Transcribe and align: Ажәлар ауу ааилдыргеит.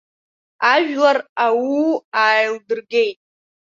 Ажәлар 0.71 1.17
ауу 1.45 1.85
ааилдыргеит. 2.23 3.17